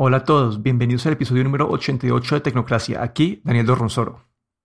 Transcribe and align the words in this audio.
Hola 0.00 0.18
a 0.18 0.24
todos, 0.24 0.62
bienvenidos 0.62 1.04
al 1.06 1.14
episodio 1.14 1.42
número 1.42 1.68
88 1.68 2.36
de 2.36 2.40
Tecnocracia. 2.40 3.02
Aquí 3.02 3.40
Daniel 3.42 3.66
Dorronsoro. 3.66 4.20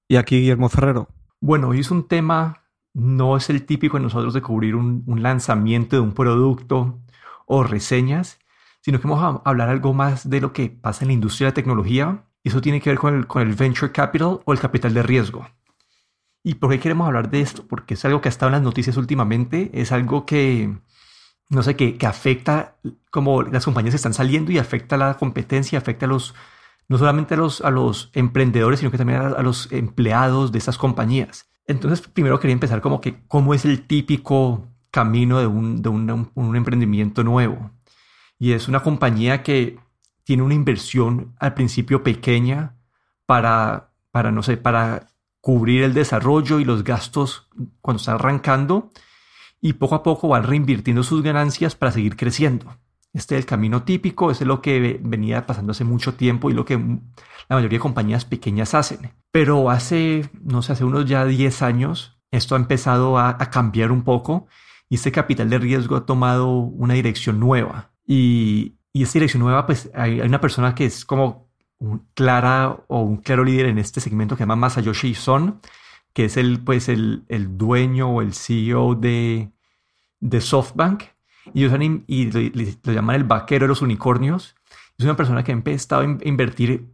Y 0.07 0.17
aquí 0.17 0.37
Guillermo 0.37 0.69
Ferrero. 0.69 1.07
Bueno, 1.41 1.69
hoy 1.69 1.79
es 1.79 1.89
un 1.89 2.07
tema, 2.07 2.67
no 2.93 3.35
es 3.35 3.49
el 3.49 3.65
típico 3.65 3.97
de 3.97 4.03
nosotros 4.03 4.35
de 4.35 4.43
cubrir 4.43 4.75
un, 4.75 5.03
lanzamiento 5.23 5.95
de 5.95 6.03
un 6.03 6.11
producto 6.11 6.99
o 7.47 7.63
reseñas, 7.63 8.37
sino 8.81 9.01
que 9.01 9.07
vamos 9.07 9.23
a 9.23 9.49
hablar 9.49 9.69
algo 9.69 9.91
más 9.95 10.29
de 10.29 10.39
lo 10.39 10.53
que 10.53 10.69
pasa 10.69 11.03
en 11.03 11.07
la 11.07 11.13
industria 11.13 11.47
de 11.47 11.51
la 11.53 11.55
tecnología. 11.55 12.25
Y 12.43 12.49
eso 12.49 12.61
tiene 12.61 12.79
que 12.79 12.91
ver 12.91 12.99
con 12.99 13.15
el, 13.15 13.25
con 13.25 13.41
el 13.41 13.55
venture 13.55 13.91
capital 13.91 14.39
o 14.45 14.53
el 14.53 14.59
capital 14.59 14.93
de 14.93 15.01
riesgo. 15.01 15.47
¿Y 16.43 16.53
por 16.53 16.69
qué 16.69 16.79
queremos 16.79 17.07
hablar 17.07 17.31
de 17.31 17.41
esto? 17.41 17.65
Porque 17.67 17.95
es 17.95 18.05
algo 18.05 18.21
que 18.21 18.27
ha 18.27 18.29
estado 18.29 18.49
en 18.49 18.53
las 18.53 18.61
noticias 18.61 18.97
últimamente, 18.97 19.71
es 19.73 19.91
algo 19.91 20.27
que, 20.27 20.77
no 21.49 21.63
sé, 21.63 21.75
que, 21.75 21.97
que 21.97 22.05
afecta 22.05 22.77
como 23.11 23.43
las 23.43 23.65
compañías 23.65 23.95
están 23.95 24.13
saliendo 24.13 24.51
y 24.51 24.57
afecta 24.57 24.97
la 24.97 25.15
competencia, 25.15 25.77
afecta 25.77 26.05
a 26.05 26.09
los, 26.09 26.33
no 26.87 26.97
solamente 26.97 27.35
a 27.35 27.37
los, 27.37 27.61
a 27.61 27.69
los 27.69 28.09
emprendedores, 28.13 28.79
sino 28.79 28.91
que 28.91 28.97
también 28.97 29.21
a, 29.21 29.41
los 29.41 29.71
empleados 29.71 30.51
de 30.51 30.57
esas 30.59 30.77
compañías. 30.77 31.49
Entonces, 31.67 32.01
primero 32.07 32.39
quería 32.39 32.53
empezar 32.53 32.81
como 32.81 32.99
que, 32.99 33.23
¿cómo 33.27 33.53
es 33.53 33.65
el 33.65 33.87
típico 33.87 34.67
camino 34.91 35.39
de 35.39 35.47
un, 35.47 35.81
de 35.81 35.89
un, 35.89 36.31
un 36.33 36.55
emprendimiento 36.55 37.23
nuevo? 37.23 37.71
Y 38.39 38.51
es 38.51 38.67
una 38.67 38.81
compañía 38.81 39.43
que 39.43 39.79
tiene 40.23 40.43
una 40.43 40.53
inversión 40.53 41.35
al 41.39 41.53
principio 41.53 42.03
pequeña 42.03 42.75
para, 43.25 43.91
para 44.11 44.31
no 44.31 44.43
sé, 44.43 44.57
para 44.57 45.07
cubrir 45.41 45.83
el 45.83 45.93
desarrollo 45.93 46.59
y 46.59 46.65
los 46.65 46.83
gastos 46.83 47.49
cuando 47.81 47.99
está 47.99 48.13
arrancando 48.13 48.91
y 49.63 49.73
poco 49.73 49.95
a 49.95 50.03
poco 50.03 50.27
van 50.27 50.43
reinvirtiendo 50.43 51.03
sus 51.03 51.23
ganancias 51.23 51.73
para 51.73 51.93
seguir 51.93 52.17
creciendo. 52.17 52.77
Este 53.13 53.35
es 53.35 53.39
el 53.39 53.45
camino 53.45 53.83
típico, 53.83 54.29
es 54.29 54.41
lo 54.41 54.61
que 54.61 54.99
venía 55.01 55.45
pasando 55.45 55.71
hace 55.71 55.85
mucho 55.85 56.15
tiempo 56.15 56.49
y 56.49 56.53
lo 56.53 56.65
que 56.65 56.75
la 56.75 57.55
mayoría 57.55 57.77
de 57.77 57.81
compañías 57.81 58.25
pequeñas 58.25 58.73
hacen. 58.73 59.13
Pero 59.31 59.69
hace, 59.69 60.29
no 60.43 60.61
sé, 60.61 60.73
hace 60.73 60.83
unos 60.83 61.05
ya 61.05 61.23
10 61.23 61.61
años, 61.61 62.19
esto 62.29 62.55
ha 62.55 62.57
empezado 62.57 63.17
a, 63.17 63.37
cambiar 63.37 63.93
un 63.93 64.03
poco 64.03 64.47
y 64.89 64.95
este 64.95 65.13
capital 65.13 65.49
de 65.49 65.59
riesgo 65.59 65.95
ha 65.95 66.05
tomado 66.05 66.49
una 66.57 66.95
dirección 66.95 67.39
nueva. 67.39 67.91
Y, 68.05 68.75
y 68.91 69.03
esta 69.03 69.13
dirección 69.13 69.43
nueva, 69.43 69.65
pues 69.65 69.89
hay, 69.95 70.19
hay 70.19 70.27
una 70.27 70.41
persona 70.41 70.75
que 70.75 70.83
es 70.83 71.05
como 71.05 71.47
un 71.79 72.05
clara 72.15 72.83
o 72.89 72.99
un 72.99 73.15
claro 73.15 73.45
líder 73.45 73.67
en 73.67 73.77
este 73.77 74.01
segmento 74.01 74.35
que 74.35 74.39
se 74.39 74.43
llama 74.43 74.57
Masayoshi 74.57 75.15
Son, 75.15 75.61
que 76.11 76.25
es 76.25 76.35
el, 76.35 76.59
pues 76.59 76.89
el, 76.89 77.23
el 77.29 77.57
dueño 77.57 78.09
o 78.09 78.21
el 78.21 78.33
CEO 78.33 78.95
de, 78.95 79.52
de 80.23 80.41
SoftBank. 80.41 81.03
Y, 81.53 81.65
usan, 81.65 82.05
y 82.07 82.31
lo, 82.31 82.93
llaman 82.93 83.17
el 83.17 83.23
vaquero 83.25 83.65
de 83.65 83.67
los 83.67 83.81
unicornios. 83.81 84.55
Es 84.97 85.05
una 85.05 85.17
persona 85.17 85.43
que 85.43 85.51
ha 85.51 85.55
empezado 85.55 86.01
a 86.01 86.27
invertir 86.27 86.93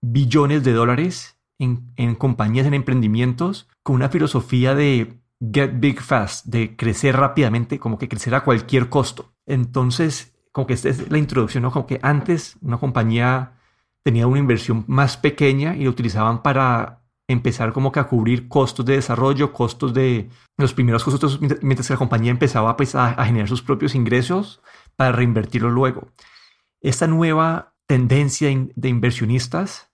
billones 0.00 0.62
de 0.62 0.72
dólares 0.72 1.36
en, 1.58 1.92
en 1.96 2.14
compañías, 2.14 2.66
en 2.66 2.74
emprendimientos, 2.74 3.68
con 3.82 3.96
una 3.96 4.08
filosofía 4.08 4.76
de 4.76 5.18
get 5.40 5.72
big 5.80 6.00
fast, 6.00 6.46
de 6.46 6.76
crecer 6.76 7.16
rápidamente, 7.16 7.78
como 7.80 7.98
que 7.98 8.08
crecer 8.08 8.34
a 8.34 8.44
cualquier 8.44 8.88
costo. 8.88 9.32
Entonces, 9.46 10.34
como 10.52 10.66
que 10.66 10.74
esta 10.74 10.88
es 10.88 11.10
la 11.10 11.18
introducción, 11.18 11.64
¿no? 11.64 11.72
Como 11.72 11.86
que 11.86 11.98
antes 12.02 12.56
una 12.60 12.78
compañía 12.78 13.54
tenía 14.04 14.26
una 14.28 14.38
inversión 14.38 14.84
más 14.86 15.16
pequeña 15.16 15.76
y 15.76 15.84
lo 15.84 15.90
utilizaban 15.90 16.42
para 16.42 16.97
empezar 17.28 17.74
como 17.74 17.92
que 17.92 18.00
a 18.00 18.08
cubrir 18.08 18.48
costos 18.48 18.86
de 18.86 18.94
desarrollo, 18.94 19.52
costos 19.52 19.92
de 19.92 20.30
los 20.56 20.72
primeros 20.72 21.04
costos, 21.04 21.40
mientras 21.40 21.86
que 21.86 21.94
la 21.94 21.98
compañía 21.98 22.30
empezaba 22.30 22.76
pues, 22.76 22.94
a, 22.94 23.22
generar 23.24 23.48
sus 23.48 23.62
propios 23.62 23.94
ingresos 23.94 24.62
para 24.96 25.12
reinvertirlo 25.12 25.70
luego. 25.70 26.08
Esta 26.80 27.06
nueva 27.06 27.74
tendencia 27.86 28.48
de 28.48 28.88
inversionistas 28.88 29.92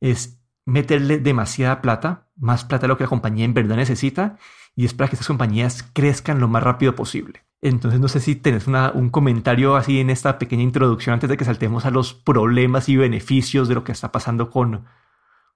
es 0.00 0.40
meterle 0.66 1.18
demasiada 1.18 1.80
plata, 1.80 2.28
más 2.36 2.64
plata 2.64 2.82
de 2.82 2.88
lo 2.88 2.96
que 2.96 3.04
la 3.04 3.10
compañía 3.10 3.44
en 3.44 3.54
verdad 3.54 3.76
necesita, 3.76 4.36
y 4.74 4.84
es 4.84 4.94
para 4.94 5.08
que 5.08 5.14
estas 5.14 5.28
compañías 5.28 5.88
crezcan 5.92 6.40
lo 6.40 6.48
más 6.48 6.62
rápido 6.62 6.96
posible. 6.96 7.44
Entonces 7.62 8.00
no 8.00 8.08
sé 8.08 8.20
si 8.20 8.34
tenés 8.34 8.66
un 8.66 9.10
comentario 9.10 9.76
así 9.76 10.00
en 10.00 10.10
esta 10.10 10.38
pequeña 10.38 10.62
introducción 10.64 11.14
antes 11.14 11.30
de 11.30 11.36
que 11.36 11.44
saltemos 11.44 11.86
a 11.86 11.90
los 11.90 12.12
problemas 12.12 12.88
y 12.88 12.96
beneficios 12.96 13.68
de 13.68 13.74
lo 13.74 13.84
que 13.84 13.92
está 13.92 14.12
pasando 14.12 14.50
con, 14.50 14.84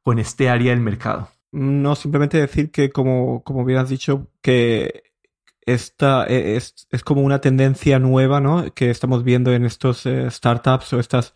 con 0.02 0.18
este 0.18 0.48
área 0.48 0.70
del 0.70 0.80
mercado. 0.80 1.30
No, 1.52 1.96
simplemente 1.96 2.38
decir 2.38 2.70
que 2.70 2.90
como, 2.90 3.42
como 3.42 3.64
bien 3.64 3.78
has 3.78 3.88
dicho, 3.88 4.28
que 4.42 5.02
esta 5.62 6.26
e, 6.26 6.56
es, 6.56 6.86
es 6.90 7.04
como 7.04 7.22
una 7.22 7.40
tendencia 7.40 7.98
nueva, 7.98 8.40
¿no? 8.40 8.72
Que 8.74 8.90
estamos 8.90 9.24
viendo 9.24 9.52
en 9.52 9.64
estos 9.64 10.06
eh, 10.06 10.30
startups 10.30 10.92
o 10.92 11.00
estas 11.00 11.34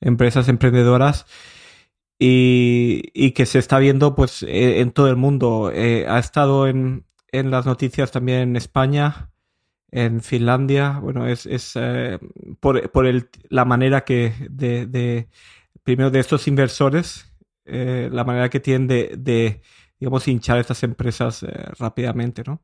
empresas 0.00 0.48
emprendedoras 0.48 1.26
y, 2.18 3.10
y, 3.14 3.32
que 3.32 3.46
se 3.46 3.58
está 3.58 3.78
viendo 3.78 4.14
pues 4.14 4.42
e, 4.42 4.80
en 4.80 4.92
todo 4.92 5.08
el 5.08 5.16
mundo. 5.16 5.70
Eh, 5.74 6.06
ha 6.08 6.18
estado 6.18 6.66
en, 6.66 7.06
en 7.32 7.50
las 7.50 7.66
noticias 7.66 8.12
también 8.12 8.40
en 8.40 8.56
España 8.56 9.30
en 9.90 10.20
Finlandia, 10.20 10.98
bueno, 11.00 11.26
es, 11.26 11.46
es 11.46 11.72
eh, 11.76 12.18
por, 12.60 12.90
por 12.90 13.06
el, 13.06 13.28
la 13.48 13.64
manera 13.64 14.04
que 14.04 14.34
de, 14.50 14.86
de, 14.86 15.28
primero 15.84 16.10
de 16.10 16.20
estos 16.20 16.48
inversores, 16.48 17.32
eh, 17.66 18.08
la 18.12 18.24
manera 18.24 18.48
que 18.48 18.60
tienen 18.60 18.86
de, 18.86 19.60
digamos, 19.98 20.26
hinchar 20.28 20.58
estas 20.58 20.82
empresas 20.82 21.42
eh, 21.42 21.48
rápidamente, 21.78 22.42
¿no? 22.46 22.62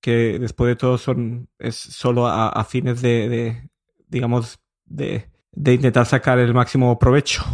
Que 0.00 0.38
después 0.38 0.68
de 0.68 0.76
todo 0.76 0.98
son, 0.98 1.48
es 1.58 1.76
solo 1.76 2.26
a, 2.26 2.64
fines 2.64 3.02
de, 3.02 3.28
de 3.28 3.70
digamos, 4.08 4.60
de, 4.84 5.30
de 5.52 5.74
intentar 5.74 6.06
sacar 6.06 6.38
el 6.38 6.54
máximo 6.54 6.98
provecho. 6.98 7.44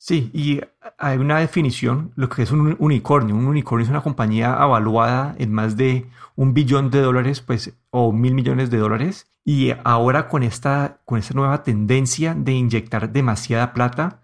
Sí, 0.00 0.30
y 0.32 0.60
hay 0.96 1.18
una 1.18 1.40
definición, 1.40 2.12
lo 2.14 2.28
que 2.28 2.42
es 2.42 2.52
un 2.52 2.76
unicornio. 2.78 3.34
Un 3.34 3.46
unicornio 3.46 3.84
es 3.84 3.90
una 3.90 4.00
compañía 4.00 4.54
avaluada 4.54 5.34
en 5.38 5.52
más 5.52 5.76
de 5.76 6.06
un 6.36 6.54
billón 6.54 6.90
de 6.90 7.00
dólares, 7.00 7.40
pues, 7.40 7.76
o 7.90 8.12
mil 8.12 8.32
millones 8.32 8.70
de 8.70 8.78
dólares. 8.78 9.26
Y 9.44 9.72
ahora 9.84 10.28
con 10.28 10.44
esta, 10.44 11.00
con 11.04 11.18
esta 11.18 11.34
nueva 11.34 11.62
tendencia 11.64 12.34
de 12.34 12.52
inyectar 12.52 13.10
demasiada 13.12 13.72
plata, 13.72 14.22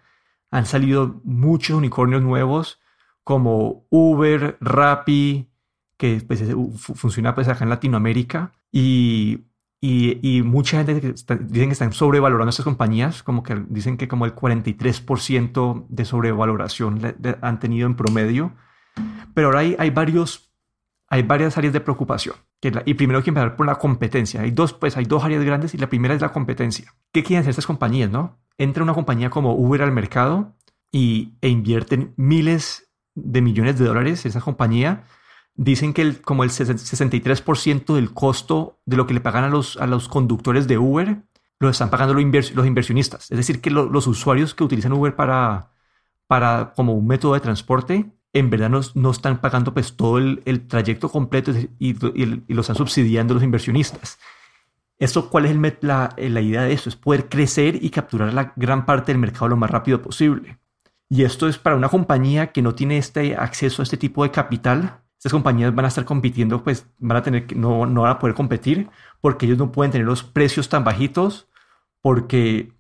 han 0.54 0.66
salido 0.66 1.20
muchos 1.24 1.76
unicornios 1.76 2.22
nuevos 2.22 2.80
como 3.22 3.86
Uber, 3.90 4.56
Rappi, 4.60 5.50
que 5.96 6.22
pues, 6.26 6.42
funciona 6.76 7.34
pues 7.34 7.48
acá 7.48 7.64
en 7.64 7.70
Latinoamérica. 7.70 8.52
Y 8.70 9.46
y, 9.86 10.40
mucha 10.42 10.78
gente 10.82 10.94
dicen 10.94 11.68
que 11.68 11.72
están 11.72 11.92
sobrevalorando 11.92 12.48
estas 12.48 12.64
compañías, 12.64 13.22
como 13.22 13.42
que 13.42 13.62
dicen 13.68 13.98
que 13.98 14.08
como 14.08 14.24
el 14.24 14.34
43% 14.34 15.86
de 15.90 16.04
sobrevaloración 16.06 17.02
han 17.42 17.60
tenido 17.60 17.86
en 17.86 17.94
promedio. 17.94 18.54
Pero 19.34 19.48
ahora 19.48 19.58
hay, 19.58 19.76
hay, 19.78 19.90
varios, 19.90 20.43
hay 21.14 21.22
varias 21.22 21.56
áreas 21.56 21.72
de 21.72 21.80
preocupación. 21.80 22.34
Que 22.60 22.72
y 22.86 22.94
primero 22.94 23.18
hay 23.18 23.22
que 23.22 23.30
empezar 23.30 23.54
por 23.54 23.66
la 23.66 23.76
competencia. 23.76 24.40
Hay 24.40 24.50
dos, 24.50 24.72
pues, 24.72 24.96
hay 24.96 25.04
dos 25.04 25.22
áreas 25.22 25.44
grandes 25.44 25.72
y 25.72 25.78
la 25.78 25.88
primera 25.88 26.12
es 26.12 26.20
la 26.20 26.32
competencia. 26.32 26.92
¿Qué 27.12 27.22
quieren 27.22 27.42
hacer 27.42 27.50
estas 27.50 27.68
compañías? 27.68 28.10
No? 28.10 28.40
Entra 28.58 28.82
una 28.82 28.94
compañía 28.94 29.30
como 29.30 29.54
Uber 29.54 29.82
al 29.82 29.92
mercado 29.92 30.56
y, 30.90 31.34
e 31.40 31.48
invierten 31.48 32.14
miles 32.16 32.90
de 33.14 33.42
millones 33.42 33.78
de 33.78 33.84
dólares 33.84 34.24
en 34.24 34.30
esa 34.30 34.40
compañía 34.40 35.04
dicen 35.54 35.94
que 35.94 36.02
el, 36.02 36.20
como 36.20 36.42
el 36.42 36.50
63% 36.50 37.94
del 37.94 38.12
costo 38.12 38.80
de 38.84 38.96
lo 38.96 39.06
que 39.06 39.14
le 39.14 39.20
pagan 39.20 39.44
a 39.44 39.48
los, 39.48 39.76
a 39.76 39.86
los 39.86 40.08
conductores 40.08 40.66
de 40.66 40.78
Uber 40.78 41.22
lo 41.60 41.68
están 41.68 41.90
pagando 41.90 42.12
los, 42.12 42.66
inversionistas. 42.66 43.30
Es 43.30 43.36
decir, 43.36 43.60
que 43.60 43.70
los 43.70 44.06
usuarios 44.08 44.52
que 44.52 44.64
utilizan 44.64 44.92
Uber 44.92 45.14
para, 45.14 45.70
para 46.26 46.72
como 46.74 46.94
un 46.94 47.06
método 47.06 47.34
de 47.34 47.40
transporte, 47.40 48.10
en 48.34 48.50
verdad 48.50 48.68
no, 48.68 48.80
no 48.94 49.10
están 49.12 49.40
pagando 49.40 49.72
pues 49.72 49.96
todo 49.96 50.18
el, 50.18 50.42
el 50.44 50.66
trayecto 50.66 51.08
completo 51.08 51.52
y, 51.78 51.96
y, 52.20 52.52
lo 52.52 52.60
están 52.60 52.76
subsidiando 52.76 53.32
los 53.32 53.42
inversionistas. 53.42 54.18
Esto, 54.98 55.30
¿Cuál 55.30 55.46
es 55.46 55.56
la, 55.82 56.14
la 56.16 56.40
idea 56.40 56.62
de 56.62 56.72
esto? 56.72 56.88
Es 56.88 56.96
poder 56.96 57.28
crecer 57.28 57.82
y 57.82 57.90
capturar 57.90 58.34
la 58.34 58.52
gran 58.56 58.84
parte 58.86 59.12
del 59.12 59.20
mercado 59.20 59.48
lo 59.48 59.56
más 59.56 59.70
rápido 59.70 60.02
posible. 60.02 60.58
Y 61.08 61.22
esto 61.22 61.48
es 61.48 61.58
para 61.58 61.76
una 61.76 61.88
compañía 61.88 62.50
que 62.52 62.60
no 62.60 62.74
tiene 62.74 62.98
este 62.98 63.36
acceso 63.36 63.82
a 63.82 63.84
este 63.84 63.96
tipo 63.96 64.24
de 64.24 64.32
capital, 64.32 65.00
estas 65.16 65.32
compañías 65.32 65.74
van 65.74 65.84
a 65.84 65.88
estar 65.88 66.04
compitiendo, 66.04 66.64
pues 66.64 66.86
van 66.98 67.18
a 67.18 67.22
tener 67.22 67.56
no, 67.56 67.86
no 67.86 68.02
van 68.02 68.12
a 68.12 68.18
poder 68.18 68.34
competir 68.34 68.90
porque 69.20 69.46
ellos 69.46 69.58
no 69.58 69.70
pueden 69.70 69.92
tener 69.92 70.06
los 70.06 70.24
precios 70.24 70.68
tan 70.68 70.82
bajitos 70.82 71.48
porque 72.02 72.72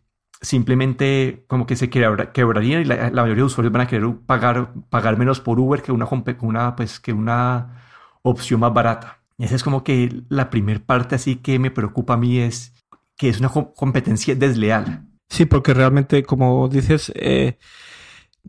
simplemente 0.44 1.44
como 1.48 1.66
que 1.66 1.76
se 1.76 1.90
quebrarían 1.90 2.82
y 2.82 2.84
la, 2.84 3.10
mayoría 3.10 3.42
de 3.42 3.44
usuarios 3.44 3.72
van 3.72 3.82
a 3.82 3.86
querer 3.86 4.08
pagar, 4.26 4.72
pagar 4.90 5.18
menos 5.18 5.40
por 5.40 5.58
Uber 5.58 5.82
que 5.82 5.92
una, 5.92 6.06
una, 6.40 6.76
pues, 6.76 7.00
que 7.00 7.12
una 7.12 7.82
opción 8.22 8.60
más 8.60 8.72
barata. 8.72 9.20
Esa 9.38 9.56
es 9.56 9.64
como 9.64 9.82
que 9.82 10.22
la 10.28 10.50
primera 10.50 10.80
parte 10.80 11.16
así 11.16 11.36
que 11.36 11.58
me 11.58 11.70
preocupa 11.70 12.14
a 12.14 12.16
mí 12.16 12.38
es 12.38 12.72
que 13.16 13.28
es 13.28 13.40
una 13.40 13.48
competencia 13.48 14.34
desleal. 14.34 15.06
Sí, 15.28 15.46
porque 15.46 15.74
realmente, 15.74 16.22
como 16.22 16.68
dices, 16.68 17.12
eh, 17.16 17.58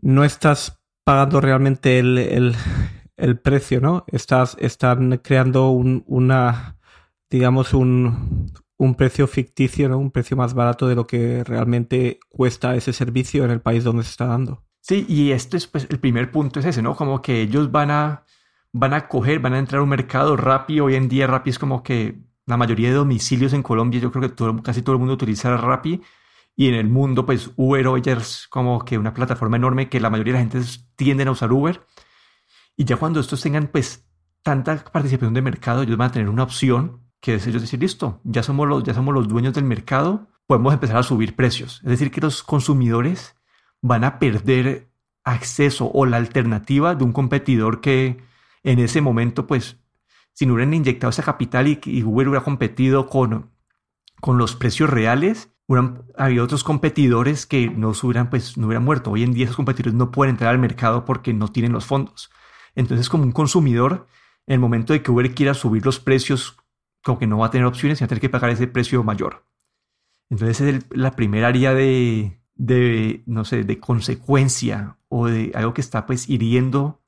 no 0.00 0.24
estás 0.24 0.80
pagando 1.04 1.40
realmente 1.40 1.98
el, 1.98 2.54
el 3.16 3.38
precio, 3.38 3.80
¿no? 3.80 4.04
Estás, 4.08 4.56
están 4.60 5.18
creando 5.18 5.70
un, 5.70 6.04
una, 6.06 6.76
digamos, 7.30 7.74
un, 7.74 8.52
un 8.78 8.94
precio 8.94 9.26
ficticio, 9.26 9.88
¿no? 9.88 9.98
Un 9.98 10.10
precio 10.10 10.36
más 10.36 10.54
barato 10.54 10.86
de 10.86 10.94
lo 10.94 11.06
que 11.06 11.44
realmente 11.44 12.18
cuesta 12.28 12.74
ese 12.76 12.92
servicio 12.92 13.44
en 13.44 13.50
el 13.50 13.60
país 13.60 13.84
donde 13.84 14.02
se 14.02 14.10
está 14.10 14.26
dando. 14.26 14.64
Sí, 14.80 15.04
y 15.08 15.32
este 15.32 15.56
es 15.56 15.66
pues 15.66 15.86
el 15.90 15.98
primer 15.98 16.30
punto 16.30 16.60
es 16.60 16.66
ese, 16.66 16.82
¿no? 16.82 16.94
Como 16.94 17.22
que 17.22 17.40
ellos 17.40 17.72
van 17.72 17.90
a 17.90 18.24
van 18.72 18.92
a 18.92 19.08
coger, 19.08 19.40
van 19.40 19.54
a 19.54 19.58
entrar 19.58 19.80
a 19.80 19.82
un 19.82 19.88
mercado 19.88 20.36
Rappi. 20.36 20.80
Hoy 20.80 20.94
en 20.94 21.08
día 21.08 21.26
Rappi 21.26 21.50
es 21.50 21.58
como 21.58 21.82
que 21.82 22.18
la 22.44 22.56
mayoría 22.56 22.90
de 22.90 22.94
domicilios 22.94 23.52
en 23.52 23.62
Colombia, 23.62 24.00
yo 24.00 24.12
creo 24.12 24.28
que 24.28 24.62
casi 24.62 24.82
todo 24.82 24.94
el 24.94 24.98
mundo 24.98 25.14
utiliza 25.14 25.56
Rappi. 25.56 26.02
Y 26.54 26.68
en 26.68 26.74
el 26.74 26.88
mundo, 26.88 27.26
pues 27.26 27.50
Uber 27.56 27.86
hoy 27.88 28.02
es 28.04 28.46
como 28.48 28.84
que 28.84 28.96
una 28.98 29.12
plataforma 29.12 29.56
enorme 29.56 29.88
que 29.88 30.00
la 30.00 30.10
mayoría 30.10 30.34
de 30.34 30.44
la 30.44 30.50
gente 30.50 30.68
tienden 30.94 31.28
a 31.28 31.32
usar 31.32 31.52
Uber. 31.52 31.86
Y 32.76 32.84
ya 32.84 32.96
cuando 32.96 33.20
estos 33.20 33.42
tengan 33.42 33.68
pues 33.68 34.06
tanta 34.42 34.84
participación 34.84 35.34
de 35.34 35.42
mercado, 35.42 35.82
ellos 35.82 35.96
van 35.96 36.08
a 36.10 36.12
tener 36.12 36.28
una 36.28 36.44
opción 36.44 37.05
que 37.20 37.34
es 37.34 37.46
ellos 37.46 37.62
decir, 37.62 37.80
listo, 37.80 38.20
ya 38.24 38.42
somos 38.42 38.68
los, 38.68 38.84
ya 38.84 38.94
somos 38.94 39.14
los 39.14 39.28
dueños 39.28 39.54
del 39.54 39.64
mercado, 39.64 40.28
podemos 40.46 40.72
empezar 40.72 40.96
a 40.96 41.02
subir 41.02 41.34
precios. 41.34 41.80
Es 41.84 41.90
decir, 41.90 42.10
que 42.10 42.20
los 42.20 42.42
consumidores 42.42 43.36
van 43.82 44.04
a 44.04 44.18
perder 44.18 44.88
acceso 45.24 45.90
o 45.92 46.06
la 46.06 46.16
alternativa 46.16 46.94
de 46.94 47.04
un 47.04 47.12
competidor 47.12 47.80
que 47.80 48.22
en 48.62 48.78
ese 48.78 49.00
momento, 49.00 49.46
pues, 49.46 49.78
si 50.32 50.46
no 50.46 50.54
hubieran 50.54 50.74
inyectado 50.74 51.10
esa 51.10 51.22
capital 51.22 51.66
y, 51.68 52.02
Uber 52.02 52.28
hubiera 52.28 52.44
competido 52.44 53.08
con, 53.08 53.50
con 54.20 54.38
los 54.38 54.54
precios 54.54 54.90
reales, 54.90 55.50
hubieran 55.66 56.04
habido 56.16 56.44
otros 56.44 56.62
competidores 56.62 57.46
que 57.46 57.68
no 57.70 57.90
hubieran, 57.90 58.30
pues, 58.30 58.56
no 58.56 58.66
hubieran 58.66 58.84
muerto. 58.84 59.10
Hoy 59.10 59.22
en 59.22 59.32
día 59.32 59.44
esos 59.44 59.56
competidores 59.56 59.94
no 59.94 60.10
pueden 60.10 60.34
entrar 60.34 60.50
al 60.50 60.58
mercado 60.58 61.04
porque 61.04 61.32
no 61.32 61.48
tienen 61.48 61.72
los 61.72 61.86
fondos. 61.86 62.30
Entonces, 62.74 63.08
como 63.08 63.24
un 63.24 63.32
consumidor, 63.32 64.06
en 64.46 64.54
el 64.54 64.60
momento 64.60 64.92
de 64.92 65.02
que 65.02 65.10
Uber 65.10 65.34
quiera 65.34 65.54
subir 65.54 65.84
los 65.84 65.98
precios, 65.98 66.56
como 67.06 67.18
que 67.20 67.26
no 67.26 67.38
va 67.38 67.46
a 67.46 67.50
tener 67.50 67.66
opciones 67.66 68.00
y 68.00 68.02
va 68.02 68.06
a 68.06 68.08
tener 68.08 68.20
que 68.20 68.28
pagar 68.28 68.50
ese 68.50 68.66
precio 68.66 69.02
mayor. 69.04 69.46
Entonces, 70.28 70.60
es 70.60 70.84
la 70.90 71.12
primera 71.12 71.46
área 71.46 71.72
de, 71.72 72.40
de, 72.56 73.22
no 73.26 73.44
sé, 73.44 73.62
de 73.62 73.78
consecuencia 73.78 74.96
o 75.08 75.26
de 75.26 75.52
algo 75.54 75.72
que 75.72 75.80
está 75.80 76.04
pues 76.04 76.28
hiriendo 76.28 77.00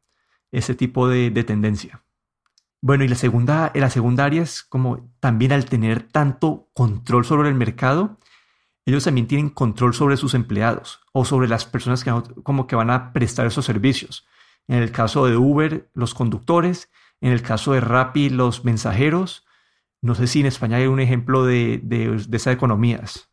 ese 0.53 0.75
tipo 0.77 1.09
de, 1.09 1.31
tendencia. 1.43 2.05
Bueno, 2.81 3.03
y 3.03 3.09
la 3.09 3.17
segunda, 3.17 3.73
la 3.75 3.91
segunda 3.91 4.25
área 4.25 4.43
es 4.43 4.63
como 4.63 5.11
también 5.19 5.51
al 5.51 5.65
tener 5.65 6.05
tanto 6.05 6.69
control 6.75 7.25
sobre 7.25 7.49
el 7.49 7.57
mercado, 7.57 8.19
ellos 8.87 9.05
también 9.05 9.27
tienen 9.27 9.51
control 9.51 9.95
sobre 9.95 10.17
sus 10.17 10.33
empleados 10.33 11.01
o 11.13 11.25
sobre 11.25 11.49
las 11.49 11.67
personas 11.67 12.05
que 12.05 12.13
como 12.43 12.67
que 12.67 12.77
van 12.77 12.91
a 12.91 13.13
prestar 13.13 13.47
esos 13.47 13.65
servicios. 13.65 14.27
En 14.69 14.79
el 14.81 14.93
caso 14.93 15.27
de 15.27 15.37
Uber, 15.37 15.91
los 15.93 16.15
conductores, 16.15 16.89
en 17.21 17.33
el 17.33 17.43
caso 17.43 17.73
de 17.73 17.81
Rappi, 17.81 18.31
los 18.31 18.65
mensajeros. 18.65 19.45
No 20.03 20.15
sé 20.15 20.27
si 20.27 20.41
en 20.41 20.47
España 20.47 20.77
hay 20.77 20.87
un 20.87 21.01
ejemplo 21.01 21.45
de, 21.45 21.81
de, 21.83 22.25
de 22.29 22.37
esas 22.37 22.55
economías. 22.55 23.29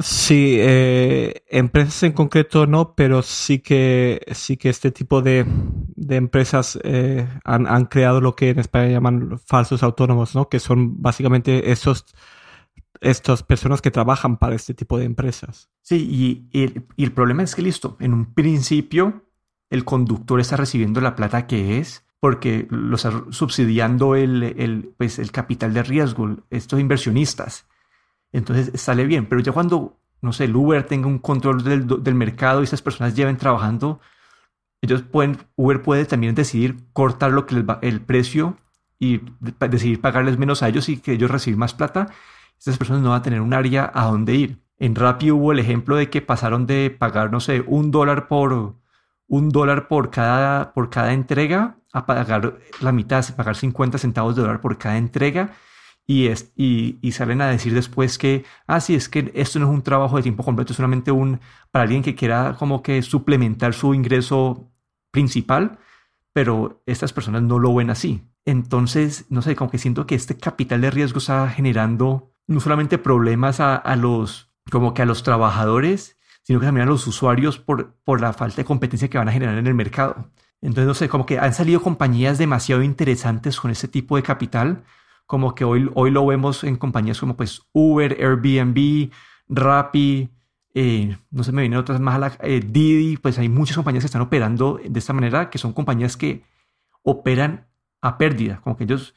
Sí, 0.00 0.56
eh, 0.60 1.42
empresas 1.48 2.04
en 2.04 2.12
concreto 2.12 2.66
no, 2.66 2.94
pero 2.94 3.22
sí 3.22 3.58
que 3.58 4.20
sí 4.32 4.56
que 4.56 4.68
este 4.68 4.92
tipo 4.92 5.22
de, 5.22 5.44
empresas 6.08 6.78
eh, 6.84 7.26
han, 7.44 7.86
creado 7.86 8.20
lo 8.20 8.36
que 8.36 8.50
en 8.50 8.60
España 8.60 8.88
llaman 8.88 9.40
falsos 9.44 9.82
autónomos, 9.82 10.36
¿no? 10.36 10.48
Que 10.48 10.60
son 10.60 11.02
básicamente 11.02 11.72
esos 11.72 12.06
estas 13.00 13.42
personas 13.42 13.80
que 13.80 13.90
trabajan 13.90 14.38
para 14.38 14.54
este 14.54 14.74
tipo 14.74 14.98
de 14.98 15.04
empresas. 15.04 15.68
Sí, 15.82 16.48
y, 16.52 16.62
el, 16.96 17.12
problema 17.12 17.42
es 17.42 17.54
que 17.54 17.62
listo, 17.62 17.96
en 18.00 18.12
un 18.12 18.34
principio 18.34 19.24
el 19.70 19.84
conductor 19.84 20.40
está 20.40 20.56
recibiendo 20.56 21.00
la 21.00 21.16
plata 21.16 21.46
que 21.46 21.78
es 21.78 22.04
porque 22.20 22.66
lo 22.70 22.96
está 22.96 23.24
subsidiando 23.30 24.16
el, 24.16 24.42
el, 24.42 24.92
pues, 24.96 25.18
el 25.18 25.30
capital 25.30 25.74
de 25.74 25.82
riesgo, 25.82 26.36
estos 26.50 26.80
inversionistas 26.80 27.66
entonces 28.32 28.80
sale 28.80 29.06
bien. 29.06 29.26
Pero 29.26 29.40
ya 29.40 29.52
cuando, 29.52 29.98
no 30.20 30.32
sé, 30.32 30.44
el 30.44 30.56
Uber 30.56 30.84
tenga 30.84 31.06
un 31.06 31.18
control 31.18 31.64
del, 31.64 32.14
mercado 32.14 32.60
y 32.60 32.64
esas 32.64 32.82
personas 32.82 33.14
lleven 33.14 33.36
trabajando, 33.36 34.00
ellos 34.80 35.02
pueden, 35.02 35.38
Uber 35.56 35.82
puede 35.82 36.04
también 36.04 36.34
decidir 36.34 36.76
cortar 36.92 37.32
lo 37.32 37.46
que 37.46 37.56
les 37.56 37.64
va, 37.68 37.78
el 37.82 38.00
precio 38.00 38.56
y 38.98 39.20
decidir 39.40 40.00
pagarles 40.00 40.38
menos 40.38 40.62
a 40.62 40.68
ellos 40.68 40.88
y 40.88 40.98
que 40.98 41.12
ellos 41.12 41.30
reciban 41.30 41.60
más 41.60 41.74
plata. 41.74 42.08
Estas 42.58 42.78
personas 42.78 43.02
no 43.02 43.10
van 43.10 43.20
a 43.20 43.22
tener 43.22 43.40
un 43.40 43.54
área 43.54 43.90
a 43.94 44.06
dónde 44.06 44.34
ir. 44.34 44.58
En 44.78 44.94
Rappi 44.94 45.30
hubo 45.30 45.52
el 45.52 45.58
ejemplo 45.58 45.96
de 45.96 46.10
que 46.10 46.22
pasaron 46.22 46.66
de 46.66 46.94
pagar, 46.96 47.32
no 47.32 47.40
sé, 47.40 47.64
un 47.66 47.90
dólar 47.90 48.28
por 48.28 48.76
un 49.30 49.50
dólar 49.50 49.88
por 49.88 50.10
cada, 50.10 50.72
por 50.72 50.88
cada 50.88 51.12
entrega 51.12 51.77
a 51.92 52.06
pagar 52.06 52.58
la 52.80 52.92
mitad, 52.92 53.24
a 53.28 53.36
pagar 53.36 53.56
50 53.56 53.98
centavos 53.98 54.36
de 54.36 54.42
dólar 54.42 54.60
por 54.60 54.78
cada 54.78 54.98
entrega 54.98 55.54
y, 56.10 56.28
es, 56.28 56.52
y, 56.56 57.12
salen 57.12 57.42
a 57.42 57.48
decir 57.48 57.74
después 57.74 58.16
que, 58.16 58.46
ah, 58.66 58.80
sí, 58.80 58.94
es 58.94 59.10
que 59.10 59.30
esto 59.34 59.58
no 59.58 59.66
es 59.66 59.74
un 59.74 59.82
trabajo 59.82 60.16
de 60.16 60.22
tiempo 60.22 60.42
completo, 60.42 60.72
es 60.72 60.76
solamente 60.78 61.12
un, 61.12 61.38
para 61.70 61.82
alguien 61.82 62.02
que 62.02 62.14
quiera 62.14 62.56
como 62.58 62.82
que 62.82 63.02
suplementar 63.02 63.74
su 63.74 63.92
ingreso 63.92 64.72
principal, 65.10 65.78
pero 66.32 66.82
estas 66.86 67.12
personas 67.12 67.42
no 67.42 67.58
lo 67.58 67.74
ven 67.74 67.90
así. 67.90 68.22
Entonces, 68.46 69.26
no 69.28 69.42
sé, 69.42 69.54
como 69.54 69.70
que 69.70 69.76
siento 69.76 70.06
que 70.06 70.14
este 70.14 70.38
capital 70.38 70.80
de 70.80 70.90
riesgo 70.90 71.18
está 71.18 71.46
generando 71.50 72.32
no 72.46 72.60
solamente 72.60 72.96
problemas 72.96 73.60
a, 73.60 73.76
a 73.76 73.94
los, 73.94 74.50
como 74.70 74.94
que 74.94 75.02
a 75.02 75.06
los 75.06 75.22
trabajadores, 75.22 76.16
sino 76.42 76.58
que 76.58 76.66
también 76.66 76.88
a 76.88 76.90
los 76.90 77.06
usuarios 77.06 77.58
por, 77.58 77.96
por 78.04 78.22
la 78.22 78.32
falta 78.32 78.56
de 78.56 78.64
competencia 78.64 79.08
que 79.08 79.18
van 79.18 79.28
a 79.28 79.32
generar 79.32 79.58
en 79.58 79.66
el 79.66 79.74
mercado. 79.74 80.30
Entonces, 80.60 80.86
no 80.86 80.94
sé, 80.94 81.08
como 81.08 81.26
que 81.26 81.38
han 81.38 81.54
salido 81.54 81.80
compañías 81.80 82.38
demasiado 82.38 82.82
interesantes 82.82 83.60
con 83.60 83.70
este 83.70 83.88
tipo 83.88 84.16
de 84.16 84.22
capital, 84.22 84.84
como 85.26 85.54
que 85.54 85.64
hoy, 85.64 85.90
hoy 85.94 86.10
lo 86.10 86.26
vemos 86.26 86.64
en 86.64 86.76
compañías 86.76 87.20
como 87.20 87.36
pues 87.36 87.62
Uber, 87.72 88.16
Airbnb, 88.18 89.10
Rappi, 89.48 90.30
eh, 90.74 91.16
no 91.30 91.44
sé, 91.44 91.52
me 91.52 91.62
vienen 91.62 91.78
otras 91.78 92.00
más, 92.00 92.18
la, 92.18 92.36
eh, 92.42 92.60
Didi, 92.64 93.16
pues 93.16 93.38
hay 93.38 93.48
muchas 93.48 93.76
compañías 93.76 94.02
que 94.02 94.06
están 94.06 94.22
operando 94.22 94.80
de 94.84 94.98
esta 94.98 95.12
manera, 95.12 95.50
que 95.50 95.58
son 95.58 95.72
compañías 95.72 96.16
que 96.16 96.44
operan 97.02 97.66
a 98.00 98.18
pérdida, 98.18 98.60
como 98.62 98.76
que 98.76 98.84
ellos, 98.84 99.14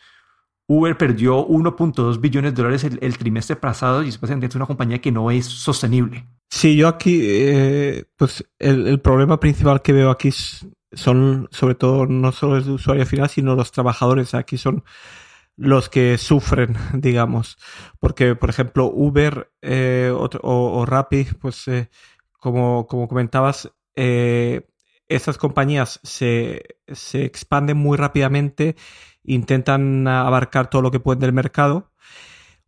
Uber 0.68 0.98
perdió 0.98 1.46
1.2 1.48 2.20
billones 2.22 2.54
de 2.54 2.62
dólares 2.62 2.84
el, 2.84 3.18
trimestre 3.18 3.58
pasado 3.58 4.04
y 4.04 4.10
es 4.10 4.56
una 4.56 4.66
compañía 4.66 5.02
que 5.02 5.12
no 5.12 5.30
es 5.30 5.46
sostenible. 5.46 6.26
Sí, 6.50 6.76
yo 6.78 6.88
aquí, 6.88 7.20
eh, 7.24 8.06
pues 8.16 8.46
el, 8.58 8.88
el, 8.88 9.00
problema 9.02 9.40
principal 9.40 9.82
que 9.82 9.92
veo 9.92 10.10
aquí 10.10 10.30
son 10.94 11.48
sobre 11.52 11.76
todo 11.76 12.06
no 12.06 12.32
solo 12.32 12.58
el 12.58 12.70
usuario 12.70 13.06
final, 13.06 13.30
sino 13.30 13.56
los 13.56 13.72
trabajadores. 13.72 14.34
Aquí 14.34 14.58
son 14.58 14.84
los 15.56 15.90
que 15.90 16.18
sufren, 16.18 16.76
digamos. 16.94 17.58
Porque, 18.00 18.36
por 18.36 18.50
ejemplo, 18.50 18.86
Uber 18.86 19.52
eh, 19.62 20.12
o, 20.14 20.30
o, 20.42 20.88
pues 21.40 21.68
eh, 21.68 21.90
como, 22.34 22.88
como 22.88 23.08
comentabas, 23.08 23.72
eh, 23.96 24.68
esas 25.08 25.38
compañías 25.38 26.00
se, 26.04 26.78
se, 26.88 27.26
expanden 27.26 27.78
muy 27.78 27.98
rápidamente, 27.98 28.76
intentan 29.24 30.08
abarcar 30.08 30.70
todo 30.70 30.82
lo 30.82 30.92
que 30.92 31.02
pueden 31.02 31.20
del 31.20 31.34
mercado, 31.34 31.92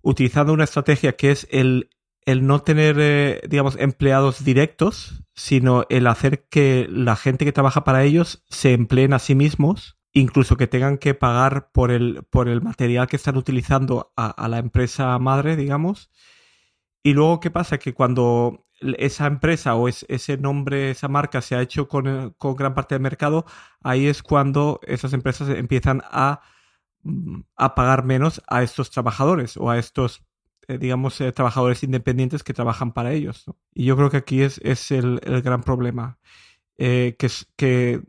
utilizando 0.02 0.54
una 0.54 0.66
estrategia 0.66 1.16
que 1.16 1.32
es 1.32 1.48
el, 1.52 1.90
el 2.26 2.46
no 2.48 2.62
tener, 2.62 3.48
digamos, 3.48 3.78
empleados 3.78 4.44
directos, 4.44 5.24
sino 5.36 5.86
el 5.90 6.08
hacer 6.08 6.46
que 6.50 6.88
la 6.90 7.16
gente 7.16 7.46
que 7.46 7.52
trabaja 7.52 7.84
para 7.84 8.04
ellos 8.04 8.44
se 8.50 8.74
empleen 8.74 9.14
a 9.14 9.20
sí 9.20 9.36
mismos 9.36 9.98
incluso 10.14 10.58
que 10.58 10.68
tengan 10.68 10.98
que 10.98 11.16
pagar 11.16 11.72
por 11.72 11.92
el, 11.92 12.24
por 12.30 12.48
el 12.48 12.62
material 12.62 13.08
que 13.08 13.16
están 13.18 13.36
utilizando 13.38 14.14
a, 14.16 14.48
la 14.48 14.60
empresa 14.60 15.18
madre, 15.20 15.56
digamos. 15.56 16.12
Y 17.04 17.14
luego, 17.14 17.40
¿qué 17.40 17.52
pasa? 17.52 17.80
Que 17.80 17.94
cuando 17.94 18.66
esa 18.80 19.28
empresa 19.28 19.76
o 19.76 19.88
ese 19.88 20.38
nombre, 20.38 20.92
esa 20.92 21.08
marca 21.08 21.42
se 21.42 21.56
ha 21.56 21.62
hecho 21.62 21.88
con, 21.88 22.36
gran 22.56 22.74
parte 22.76 22.96
del 22.96 23.02
mercado, 23.02 23.46
ahí 23.82 24.08
es 24.08 24.24
cuando 24.24 24.80
esas 24.84 25.14
empresas 25.14 25.50
empiezan 25.50 26.04
a, 26.06 26.42
mm, 27.04 27.42
a 27.56 27.76
pagar 27.76 28.06
menos 28.06 28.42
a 28.48 28.64
estos 28.64 28.92
trabajadores 28.92 29.58
o 29.58 29.70
a 29.70 29.80
estos, 29.80 30.24
eh, 30.68 30.78
digamos, 30.78 31.20
eh, 31.22 31.32
trabajadores 31.32 31.84
independientes 31.84 32.44
que 32.44 32.54
trabajan 32.54 32.94
para 32.94 33.12
ellos. 33.12 33.46
Y 33.74 33.86
yo 33.86 33.98
creo 33.98 34.10
que 34.10 34.18
aquí 34.18 34.42
es, 34.42 34.60
es 34.64 34.92
el, 34.92 35.20
gran 35.44 35.62
problema. 35.62 36.20
Eh, 36.78 37.16
que, 37.20 37.30
que 37.56 38.02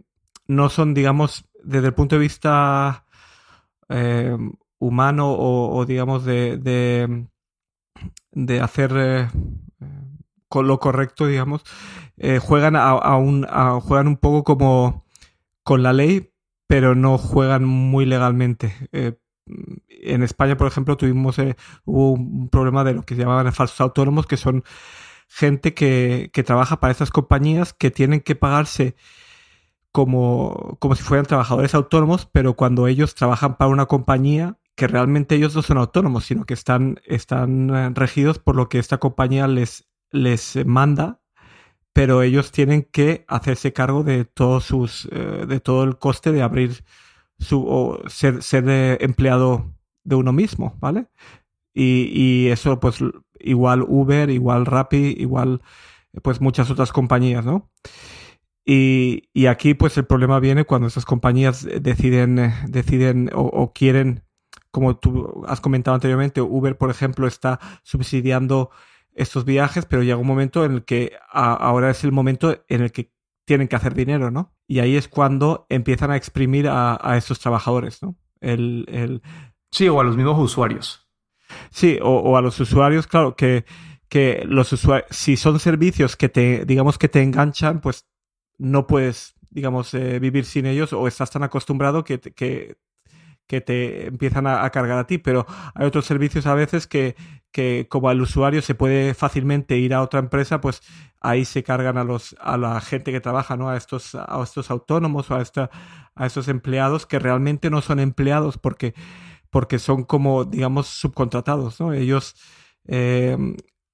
no 0.47 0.69
son, 0.69 0.95
digamos, 0.95 1.47
desde 1.63 1.89
el 1.89 1.95
punto 1.95 2.17
de 2.17 2.21
vista 2.21 3.07
eh, 3.89 4.37
humano 4.79 5.35
o, 5.37 5.85
digamos, 5.85 6.25
de, 6.25 7.27
de, 8.33 8.61
hacer 8.61 9.29
con 10.49 10.67
lo 10.67 10.79
correcto, 10.79 11.27
digamos, 11.27 11.65
juegan, 12.41 12.77
a, 12.77 13.17
un, 13.17 13.45
juegan 13.81 14.09
un 14.09 14.17
poco 14.17 14.45
como 14.45 15.05
con 15.63 15.83
la 15.83 15.93
ley, 15.93 16.31
pero 16.67 16.95
no 16.95 17.19
juegan 17.19 17.65
muy 17.65 18.07
legalmente. 18.07 18.75
En 19.47 20.23
España, 20.23 20.57
por 20.57 20.67
ejemplo, 20.67 20.97
tuvimos 20.97 21.37
hubo 21.85 22.13
un 22.13 22.49
problema 22.49 22.85
de 22.85 22.95
lo 22.95 23.03
que 23.03 23.15
se 23.15 23.23
llamaban 23.23 23.53
falsos 23.53 23.81
autónomos, 23.81 24.27
que 24.27 24.37
son 24.37 24.65
gente 25.29 25.75
que, 25.75 26.31
que 26.33 26.43
trabaja 26.43 26.81
para 26.81 26.93
estas 26.93 27.11
compañías 27.11 27.73
que 27.73 27.91
tienen 27.91 28.21
que 28.21 28.35
pagarse 28.35 28.95
como, 29.95 30.77
como 30.81 30.97
si 30.97 31.03
fueran 31.05 31.27
trabajadores 31.27 31.75
autónomos, 31.75 32.27
pero 32.27 32.55
cuando 32.55 32.89
ellos 32.89 33.15
trabajan 33.15 33.57
para 33.57 33.71
una 33.71 33.87
compañía 33.87 34.59
que 34.75 34.89
realmente 34.89 35.37
ellos 35.37 35.55
no 35.55 35.63
son 35.63 35.79
autónomos, 35.79 36.25
sino 36.25 36.45
que 36.47 36.55
están, 36.55 37.01
están 37.05 37.71
eh, 37.71 37.91
regidos 37.95 38.39
por 38.39 38.57
lo 38.57 38.69
que 38.69 38.81
esta 38.81 38.99
compañía 38.99 39.47
les, 39.47 39.87
les 40.11 40.67
manda, 40.67 41.21
pero 41.93 42.23
ellos 42.23 42.51
tienen 42.51 42.83
que 42.83 43.25
hacerse 43.29 43.73
cargo 43.73 44.03
de 44.03 44.25
todos 44.25 44.65
sus, 44.65 45.09
eh, 45.13 45.47
de 45.47 45.61
todo 45.61 45.85
el 45.85 45.97
coste 45.97 46.33
de 46.33 46.43
abrir 46.43 46.85
su, 47.39 47.65
o 47.67 48.09
ser, 48.09 48.43
ser 48.43 48.65
empleado 49.03 49.73
de 50.05 50.17
uno 50.17 50.33
mismo, 50.33 50.77
¿vale? 50.81 51.07
Y, 51.73 52.11
y, 52.13 52.49
eso, 52.49 52.81
pues, 52.81 52.99
igual 53.41 53.85
Uber, 53.87 54.31
igual 54.31 54.67
Rappi, 54.67 55.15
igual, 55.19 55.63
pues, 56.23 56.41
muchas 56.41 56.71
otras 56.71 56.93
compañías, 56.93 57.45
¿no? 57.45 57.71
Y, 58.65 59.29
y 59.33 59.47
aquí, 59.47 59.75
pues, 59.75 59.97
el 59.99 60.07
problema 60.07 60.41
viene 60.41 60.65
cuando 60.65 60.89
esas 60.89 61.05
compañías 61.05 61.67
deciden, 61.81 62.53
deciden 62.69 63.31
o 63.35 63.73
quieren 63.73 64.25
como 64.75 64.97
tú 64.97 65.45
has 65.47 65.61
comentado 65.61 65.95
anteriormente, 65.95 66.41
Uber, 66.41 66.77
por 66.77 66.91
ejemplo, 66.91 67.29
está 67.29 67.61
subsidiando 67.85 68.71
estos 69.15 69.45
viajes, 69.45 69.87
pero 69.87 70.03
llega 70.03 70.17
un 70.17 70.27
momento 70.27 70.65
en 70.65 70.73
el 70.73 70.85
que 70.85 71.13
ahora 71.31 71.91
es 71.91 72.03
el 72.03 72.11
momento 72.11 72.65
en 72.69 72.83
el 72.83 72.91
que 72.91 73.13
tienen 73.45 73.69
que 73.69 73.77
hacer 73.77 73.95
dinero, 73.95 74.31
¿no? 74.31 74.55
Y 74.67 74.79
ahí 74.81 74.97
es 74.97 75.09
cuando 75.09 75.67
empiezan 75.69 76.11
a 76.11 76.17
exprimir 76.17 76.69
a, 76.69 77.17
estos 77.17 77.41
trabajadores, 77.41 78.03
¿no? 78.03 78.17
El, 78.41 79.23
Sí, 79.71 79.89
o 79.89 80.01
a 80.01 80.05
los 80.05 80.17
mismos 80.17 80.39
usuarios. 80.39 81.09
Sí, 81.71 81.99
o, 82.01 82.37
a 82.37 82.43
los 82.43 82.59
usuarios, 82.61 83.07
claro, 83.07 83.37
que, 83.37 83.65
que 84.09 84.45
los 84.47 84.73
usuarios, 84.73 85.09
si 85.11 85.37
son 85.37 85.59
servicios 85.59 86.17
que 86.17 86.29
te, 86.29 86.65
digamos 86.65 86.97
que 86.97 87.09
te 87.09 87.23
enganchan, 87.23 87.81
pues 87.81 88.07
no 88.57 88.87
puedes, 88.87 89.35
digamos, 89.51 89.93
eh, 89.95 90.21
vivir 90.21 90.45
sin 90.45 90.67
ellos 90.67 90.93
o 90.93 91.09
estás 91.09 91.31
tan 91.31 91.43
acostumbrado 91.43 92.05
que, 92.05 92.21
que 92.21 92.77
que 93.47 93.61
te 93.61 94.07
empiezan 94.07 94.47
a, 94.47 94.69
cargar 94.71 94.99
a 94.99 95.07
ti, 95.07 95.19
pero 95.19 95.47
hay 95.75 95.87
otros 95.87 96.07
servicios 96.07 96.47
a 96.47 96.55
veces 96.55 96.87
que, 96.87 97.17
que 97.55 97.87
como 97.89 98.09
al 98.09 98.21
usuario 98.21 98.63
se 98.63 98.75
puede 98.75 99.15
fácilmente 99.15 99.79
ir 99.79 99.95
a 99.95 100.03
otra 100.03 100.19
empresa, 100.19 100.61
pues 100.61 100.83
ahí 101.21 101.45
se 101.45 101.63
cargan 101.63 101.97
a 101.97 102.03
los 102.03 102.35
a 102.41 102.57
la 102.57 102.81
gente 102.81 103.13
que 103.13 103.21
trabaja, 103.21 103.57
¿no? 103.57 103.71
A 103.71 103.77
estos 103.77 104.17
a 104.17 104.41
estos 104.43 104.73
autónomos 104.73 105.31
o 105.31 105.37
a 105.37 105.41
esta, 105.41 105.71
a 106.17 106.27
estos 106.27 106.49
empleados 106.49 107.07
que 107.07 107.21
realmente 107.21 107.71
no 107.71 107.81
son 107.81 108.01
empleados 108.01 108.59
porque 108.59 108.95
porque 109.51 109.79
son 109.79 110.03
como 110.03 110.45
digamos 110.45 110.89
subcontratados, 110.89 111.79
¿no? 111.79 111.93
Ellos 111.93 112.35
eh, 112.89 113.37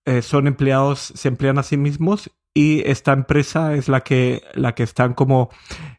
eh, 0.06 0.22
son 0.22 0.46
empleados, 0.46 1.12
se 1.14 1.28
emplean 1.28 1.58
a 1.58 1.62
sí 1.62 1.76
mismos 1.76 2.30
y 2.54 2.80
esta 2.88 3.12
empresa 3.12 3.74
es 3.74 3.90
la 3.90 4.00
que 4.00 4.42
la 4.54 4.74
que 4.74 4.84
están 4.84 5.12
como 5.12 5.50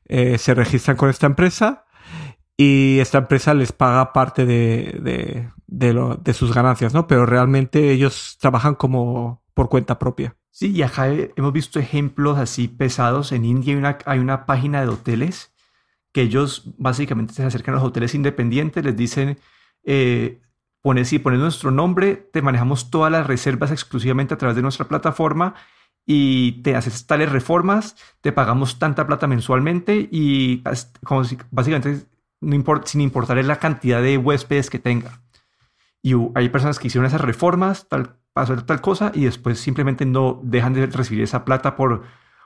eh, 0.06 0.39
se 0.39 0.56
registran 0.56 0.98
con 0.98 1.12
esta 1.12 1.27
empresa 1.27 1.86
y 2.58 2.98
esta 3.00 3.20
empresa 3.20 3.53
les 3.53 3.72
paga 3.72 4.13
parte 4.13 4.48
de, 4.48 5.00
de, 5.01 5.50
sus 6.34 6.54
ganancias, 6.54 6.94
¿no? 6.94 7.08
Pero 7.08 7.25
realmente 7.25 7.92
ellos 7.92 8.38
trabajan 8.40 8.75
como 8.75 9.42
por 9.54 9.70
cuenta 9.70 10.00
propia. 10.00 10.36
Sí, 10.51 10.72
y 10.72 10.82
acá 10.82 11.08
hemos 11.08 11.54
visto 11.54 11.80
ejemplos 11.80 12.38
así 12.38 12.68
pesados. 12.68 13.32
En 13.32 13.46
India 13.46 13.74
hay 13.74 13.80
una, 13.80 13.98
hay 14.06 14.20
una 14.20 14.46
página 14.46 14.82
de 14.82 14.90
hoteles 14.90 15.54
que 16.12 16.22
ellos 16.22 16.74
básicamente 16.78 17.34
se 17.34 17.44
acercan 17.44 17.74
a 17.74 17.78
los 17.78 17.88
hoteles 17.88 18.16
independientes, 18.16 18.84
les 18.84 18.96
dicen, 18.98 19.38
eh, 19.84 20.42
pones, 20.82 21.08
si 21.08 21.20
pones 21.20 21.40
nuestro 21.40 21.72
nombre, 21.72 22.16
te 22.16 22.42
manejamos 22.42 22.90
todas 22.90 23.12
las 23.12 23.28
reservas 23.28 23.72
exclusivamente 23.72 24.34
a 24.34 24.38
través 24.38 24.56
de 24.56 24.62
nuestra 24.62 24.88
plataforma 24.88 25.56
y 26.06 26.63
te 26.63 26.75
haces 26.75 27.06
tales 27.06 27.32
reformas, 27.32 27.96
te 28.22 28.32
pagamos 28.32 28.80
tanta 28.80 29.08
plata 29.08 29.28
mensualmente 29.28 30.10
y 30.12 30.63
básicamente 31.51 32.08
sin 32.86 33.01
importar 33.01 33.44
la 33.46 33.60
cantidad 33.60 34.01
de 34.01 34.18
huéspedes 34.18 34.70
que 34.70 34.80
tenga. 34.80 35.21
Y 36.01 36.13
hay 36.36 36.50
personas 36.50 36.79
que 36.79 36.88
hicieron 36.88 37.05
esas 37.05 37.22
reformas, 37.22 37.88
tal, 37.88 38.17
pasó 38.34 38.55
tal 38.65 38.81
cosa, 38.81 39.12
y 39.13 39.25
después 39.25 39.60
simplemente 39.60 40.05
no 40.05 40.39
dejan 40.43 40.74
de 40.74 40.88
recibir 40.88 41.24
esa 41.24 41.46
plata 41.46 41.75
por, 41.75 42.03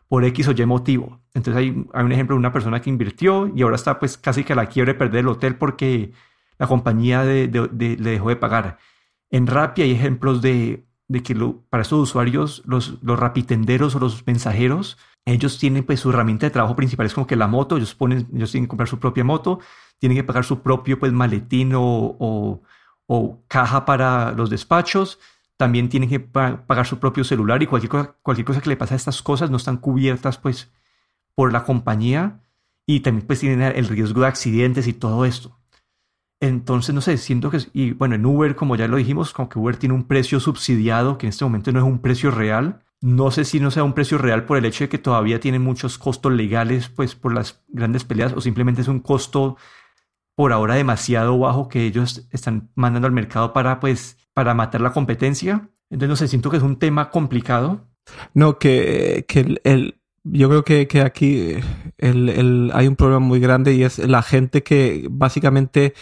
por 0.07 0.25
X 0.25 0.47
o 0.47 0.51
Y 0.51 0.65
motivo. 0.65 1.21
Entonces 1.33 1.61
hay, 1.61 1.85
hay 1.93 2.03
un 2.03 2.11
ejemplo 2.11 2.35
de 2.35 2.39
una 2.39 2.53
persona 2.53 2.81
que 2.81 2.89
invirtió 2.89 3.51
y 3.55 3.61
ahora 3.61 3.75
está 3.75 3.99
pues 3.99 4.17
casi 4.17 4.43
que 4.43 4.53
a 4.53 4.55
la 4.55 4.67
quiebre 4.67 4.93
perder 4.93 5.21
el 5.21 5.27
hotel 5.29 5.55
porque 5.57 6.11
la 6.57 6.67
compañía 6.67 7.23
de, 7.23 7.47
le 7.47 8.11
dejó 8.11 8.29
de 8.29 8.35
pagar. 8.35 8.77
En 9.29 9.47
Rappi 9.47 9.81
hay 9.81 9.91
ejemplos 9.91 10.41
de, 10.41 10.85
de 11.07 11.23
que 11.23 11.35
para 11.69 11.81
estos 11.81 11.99
usuarios, 11.99 12.63
los, 12.65 13.01
los 13.03 13.19
rapitenderos 13.19 13.95
o 13.95 13.99
los 13.99 14.25
mensajeros, 14.25 14.97
ellos 15.25 15.57
tienen 15.57 15.83
pues 15.83 15.99
su 15.99 16.11
herramienta 16.11 16.45
de 16.45 16.51
trabajo 16.51 16.75
principal 16.75 17.05
es 17.05 17.13
como 17.13 17.27
que 17.27 17.35
la 17.35 17.47
moto, 17.47 17.77
ellos 17.77 17.95
ponen, 17.95 18.27
ellos 18.33 18.51
tienen 18.51 18.65
que 18.65 18.69
comprar 18.69 18.87
su 18.87 18.99
propia 18.99 19.23
moto, 19.23 19.59
tienen 19.99 20.17
que 20.17 20.23
pagar 20.23 20.45
su 20.45 20.61
propio 20.61 20.99
pues 20.99 21.11
maletín 21.11 21.73
o, 21.75 22.61
caja 23.47 23.85
para 23.85 24.31
los 24.31 24.49
despachos, 24.49 25.19
también 25.57 25.89
tienen 25.89 26.09
que 26.09 26.19
pagar 26.19 26.85
su 26.85 26.99
propio 26.99 27.23
celular 27.23 27.63
y 27.63 27.67
cualquier 27.67 27.89
cosa, 27.89 28.15
cualquier 28.21 28.45
cosa 28.45 28.61
que 28.61 28.69
le 28.69 28.77
pase 28.77 28.93
a 28.93 28.97
estas 28.97 29.21
cosas 29.21 29.49
no 29.49 29.57
están 29.57 29.77
cubiertas 29.77 30.37
pues 30.37 30.71
por 31.33 31.53
la 31.53 31.63
compañía 31.63 32.41
y 32.85 33.01
también 33.01 33.25
pues 33.25 33.39
tienen 33.39 33.61
el 33.61 33.87
riesgo 33.87 34.21
de 34.21 34.27
accidentes 34.27 34.87
y 34.87 34.93
todo 34.93 35.25
esto. 35.25 35.57
Entonces, 36.41 36.93
no 36.93 37.01
sé, 37.01 37.17
siento 37.17 37.49
que, 37.49 37.59
y 37.73 37.91
bueno, 37.91 38.15
en 38.15 38.25
Uber, 38.25 38.55
como 38.55 38.75
ya 38.75 38.87
lo 38.87 38.97
dijimos, 38.97 39.31
como 39.31 39.49
que 39.49 39.57
Uber 39.57 39.77
tiene 39.77 39.95
un 39.95 40.03
precio 40.03 40.39
subsidiado, 40.39 41.17
que 41.17 41.25
en 41.25 41.29
este 41.29 41.45
momento 41.45 41.71
no 41.71 41.79
es 41.79 41.85
un 41.85 41.99
precio 41.99 42.29
real, 42.29 42.83
no 43.01 43.31
sé 43.31 43.45
si 43.45 43.59
no 43.59 43.71
sea 43.71 43.83
un 43.83 43.93
precio 43.93 44.17
real 44.17 44.45
por 44.45 44.57
el 44.57 44.65
hecho 44.65 44.83
de 44.83 44.89
que 44.89 44.97
todavía 44.97 45.39
tiene 45.39 45.59
muchos 45.59 45.97
costos 45.97 46.33
legales, 46.33 46.89
pues 46.89 47.15
por 47.15 47.33
las 47.33 47.63
grandes 47.69 48.03
peleas, 48.03 48.33
o 48.33 48.41
simplemente 48.41 48.81
es 48.81 48.87
un 48.87 48.99
costo 48.99 49.57
por 50.35 50.53
ahora 50.53 50.75
demasiado 50.75 51.37
bajo 51.39 51.67
que 51.69 51.85
ellos 51.85 52.27
están 52.31 52.69
mandando 52.75 53.07
al 53.07 53.13
mercado 53.13 53.53
para, 53.53 53.79
pues, 53.79 54.17
para 54.33 54.53
matar 54.53 54.81
la 54.81 54.91
competencia. 54.91 55.69
Entonces, 55.89 56.09
no 56.09 56.15
sé, 56.15 56.27
siento 56.27 56.49
que 56.49 56.57
es 56.57 56.63
un 56.63 56.77
tema 56.77 57.09
complicado. 57.09 57.87
No, 58.33 58.59
que, 58.59 59.25
que 59.27 59.59
el, 59.63 59.99
yo 60.23 60.49
creo 60.49 60.63
que, 60.63 60.87
que 60.87 61.01
aquí 61.01 61.55
el, 61.97 62.71
hay 62.73 62.87
un 62.87 62.95
problema 62.95 63.19
muy 63.19 63.39
grande 63.39 63.73
y 63.73 63.83
es 63.83 63.99
la 63.99 64.21
gente 64.21 64.63
que 64.63 65.07
básicamente 65.09 65.93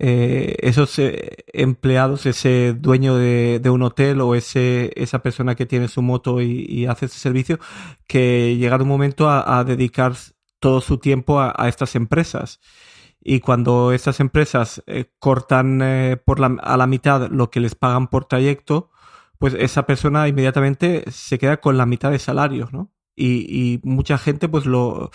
eh, 0.00 0.56
esos 0.60 0.98
eh, 1.00 1.44
empleados, 1.52 2.24
ese 2.26 2.72
dueño 2.72 3.16
de, 3.16 3.60
un 3.68 3.82
hotel 3.82 4.20
o 4.20 4.34
ese, 4.34 4.92
esa 4.96 5.20
persona 5.20 5.56
que 5.56 5.66
tiene 5.66 5.88
su 5.88 6.02
moto 6.02 6.40
y, 6.40 6.86
hace 6.86 7.06
ese 7.06 7.18
servicio, 7.18 7.58
que 8.06 8.56
llega 8.56 8.76
un 8.76 8.88
momento 8.88 9.28
a, 9.28 9.64
dedicar 9.64 10.14
todo 10.60 10.80
su 10.80 10.98
tiempo 10.98 11.40
a, 11.40 11.68
estas 11.68 11.96
empresas. 11.96 12.60
Y 13.30 13.40
cuando 13.40 13.92
estas 13.92 14.20
empresas 14.20 14.82
eh, 14.86 15.12
cortan 15.18 15.80
la, 15.80 16.46
a 16.62 16.76
la 16.78 16.86
mitad 16.86 17.28
lo 17.28 17.50
que 17.50 17.60
les 17.60 17.74
pagan 17.74 18.08
por 18.08 18.24
trayecto, 18.24 18.90
pues 19.36 19.52
esa 19.52 19.84
persona 19.84 20.26
inmediatamente 20.28 21.04
se 21.10 21.38
queda 21.38 21.58
con 21.58 21.76
la 21.76 21.84
mitad 21.84 22.10
de 22.10 22.20
salario, 22.20 22.70
¿no? 22.72 22.90
Y, 23.14 23.44
y 23.50 23.80
mucha 23.84 24.16
gente 24.16 24.48
pues 24.48 24.64
lo, 24.64 25.10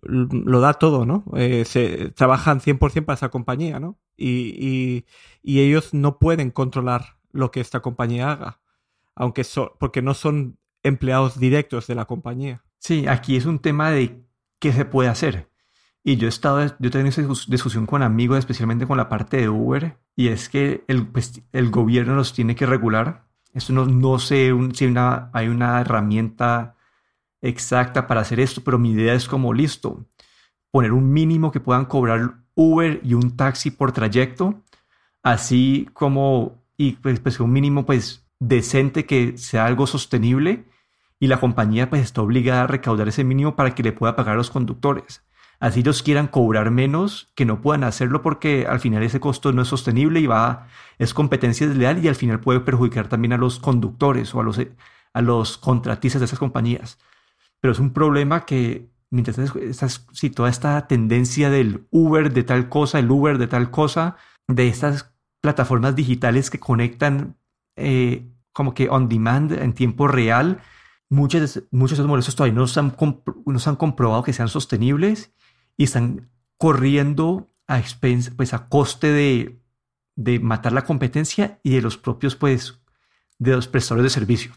da 0.00 0.72
todo, 0.74 1.04
¿no? 1.04 1.24
Eh, 1.36 1.66
se, 1.66 2.10
trabajan 2.12 2.60
100% 2.60 3.04
para 3.04 3.16
esa 3.16 3.28
compañía, 3.28 3.78
¿no? 3.78 3.98
Y, 4.16 5.04
y, 5.42 5.60
ellos 5.60 5.92
no 5.92 6.18
pueden 6.18 6.50
controlar 6.50 7.18
lo 7.32 7.50
que 7.50 7.60
esta 7.60 7.80
compañía 7.80 8.32
haga, 8.32 8.62
aunque 9.14 9.44
so, 9.44 9.76
porque 9.78 10.00
no 10.00 10.14
son 10.14 10.58
empleados 10.82 11.38
directos 11.38 11.86
de 11.86 11.96
la 11.96 12.06
compañía. 12.06 12.64
Sí, 12.78 13.06
aquí 13.06 13.36
es 13.36 13.44
un 13.44 13.58
tema 13.58 13.90
de 13.90 14.24
qué 14.58 14.72
se 14.72 14.86
puede 14.86 15.10
hacer. 15.10 15.50
Y 16.04 16.16
yo 16.16 16.26
he 16.26 16.28
estado, 16.28 16.64
yo 16.78 16.90
tenido 16.90 17.08
esa 17.08 17.22
discusión 17.48 17.86
con 17.86 18.02
amigos, 18.02 18.38
especialmente 18.38 18.86
con 18.86 18.96
la 18.96 19.08
parte 19.08 19.38
de 19.38 19.48
Uber, 19.48 19.98
y 20.16 20.28
es 20.28 20.48
que 20.48 20.84
el, 20.88 21.06
pues, 21.06 21.42
el 21.52 21.70
gobierno 21.70 22.14
los 22.14 22.32
tiene 22.32 22.54
que 22.54 22.66
regular. 22.66 23.26
Esto 23.52 23.72
no, 23.72 23.86
no 23.86 24.18
sé 24.18 24.52
si 24.72 24.86
una, 24.86 25.30
hay 25.32 25.48
una 25.48 25.80
herramienta 25.80 26.76
exacta 27.40 28.06
para 28.06 28.22
hacer 28.22 28.40
esto, 28.40 28.62
pero 28.64 28.78
mi 28.78 28.92
idea 28.92 29.14
es 29.14 29.28
como 29.28 29.52
listo, 29.52 30.06
poner 30.70 30.92
un 30.92 31.12
mínimo 31.12 31.50
que 31.50 31.60
puedan 31.60 31.84
cobrar 31.84 32.38
Uber 32.54 33.00
y 33.04 33.14
un 33.14 33.36
taxi 33.36 33.70
por 33.70 33.92
trayecto, 33.92 34.62
así 35.22 35.88
como, 35.92 36.64
y 36.76 36.92
pues, 36.92 37.20
pues, 37.20 37.38
un 37.40 37.52
mínimo 37.52 37.86
pues 37.86 38.26
decente 38.40 39.04
que 39.06 39.36
sea 39.36 39.66
algo 39.66 39.86
sostenible 39.86 40.64
y 41.20 41.26
la 41.26 41.40
compañía 41.40 41.90
pues 41.90 42.02
está 42.02 42.22
obligada 42.22 42.62
a 42.62 42.66
recaudar 42.66 43.08
ese 43.08 43.24
mínimo 43.24 43.56
para 43.56 43.74
que 43.74 43.82
le 43.82 43.92
pueda 43.92 44.16
pagar 44.16 44.34
a 44.34 44.38
los 44.38 44.50
conductores. 44.50 45.22
Así 45.60 45.80
ellos 45.80 46.02
quieran 46.04 46.28
cobrar 46.28 46.70
menos, 46.70 47.32
que 47.34 47.44
no 47.44 47.60
puedan 47.60 47.82
hacerlo 47.82 48.22
porque 48.22 48.66
al 48.68 48.78
final 48.78 49.02
ese 49.02 49.18
costo 49.18 49.52
no 49.52 49.62
es 49.62 49.68
sostenible 49.68 50.20
y 50.20 50.26
va, 50.26 50.68
es 50.98 51.14
competencia 51.14 51.66
desleal 51.66 52.04
y 52.04 52.08
al 52.08 52.14
final 52.14 52.38
puede 52.38 52.60
perjudicar 52.60 53.08
también 53.08 53.32
a 53.32 53.38
los 53.38 53.58
conductores 53.58 54.34
o 54.34 54.40
a 54.40 54.44
los, 54.44 54.60
a 55.12 55.20
los 55.20 55.58
contratistas 55.58 56.20
de 56.20 56.26
esas 56.26 56.38
compañías. 56.38 56.98
Pero 57.60 57.72
es 57.72 57.80
un 57.80 57.92
problema 57.92 58.46
que 58.46 58.88
mientras 59.10 59.36
estás, 59.38 60.06
si 60.12 60.30
toda 60.30 60.48
esta 60.48 60.86
tendencia 60.86 61.50
del 61.50 61.86
Uber 61.90 62.32
de 62.32 62.44
tal 62.44 62.68
cosa, 62.68 63.00
el 63.00 63.10
Uber 63.10 63.36
de 63.38 63.48
tal 63.48 63.72
cosa, 63.72 64.16
de 64.46 64.68
estas 64.68 65.12
plataformas 65.40 65.96
digitales 65.96 66.50
que 66.50 66.60
conectan 66.60 67.36
eh, 67.74 68.28
como 68.52 68.74
que 68.74 68.88
on 68.90 69.08
demand 69.08 69.52
en 69.52 69.72
tiempo 69.72 70.06
real, 70.06 70.60
muchos, 71.08 71.64
muchos 71.72 71.98
de 71.98 72.02
esos 72.02 72.06
modelos 72.06 72.34
todavía 72.36 72.54
no 72.54 72.66
se, 72.68 72.80
no 72.80 73.58
se 73.58 73.70
han 73.70 73.76
comprobado 73.76 74.22
que 74.22 74.32
sean 74.32 74.48
sostenibles 74.48 75.32
y 75.78 75.84
están 75.84 76.28
corriendo 76.58 77.50
a 77.66 77.80
pues 78.36 78.52
a 78.52 78.68
coste 78.68 79.12
de, 79.12 79.62
de 80.16 80.40
matar 80.40 80.72
la 80.72 80.84
competencia 80.84 81.60
y 81.62 81.70
de 81.70 81.80
los 81.80 81.96
propios, 81.96 82.34
pues, 82.34 82.82
de 83.38 83.52
los 83.52 83.68
prestadores 83.68 84.04
de 84.12 84.20
servicio. 84.20 84.52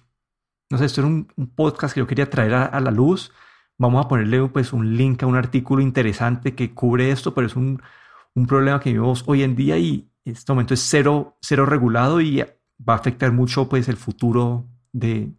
No 0.69 0.77
sé, 0.77 0.85
esto 0.85 1.01
era 1.01 1.07
un, 1.07 1.27
podcast 1.55 1.93
que 1.93 1.99
yo 1.99 2.07
quería 2.07 2.29
traer 2.29 2.53
a, 2.55 2.79
la 2.79 2.91
luz. 2.91 3.31
Vamos 3.77 4.03
a 4.03 4.07
ponerle 4.07 4.47
pues 4.47 4.73
un 4.73 4.97
link 4.97 5.21
a 5.21 5.27
un 5.27 5.35
artículo 5.35 5.81
interesante 5.81 6.55
que 6.55 6.73
cubre 6.73 7.11
esto, 7.11 7.33
pero 7.33 7.47
es 7.47 7.55
un, 7.55 7.81
un 8.33 8.47
problema 8.47 8.79
que 8.79 8.91
vivimos 8.91 9.23
hoy 9.27 9.43
en 9.43 9.55
día 9.55 9.77
y 9.77 10.09
en 10.25 10.33
este 10.33 10.51
momento 10.51 10.73
es 10.73 10.81
cero, 10.81 11.37
cero 11.41 11.65
regulado 11.65 12.21
y 12.21 12.39
va 12.39 12.93
a 12.93 12.95
afectar 12.95 13.31
mucho 13.31 13.69
pues 13.69 13.87
el 13.89 13.97
futuro 13.97 14.67
de, 14.93 15.31